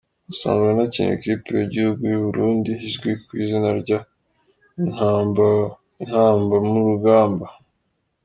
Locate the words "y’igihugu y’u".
1.57-2.23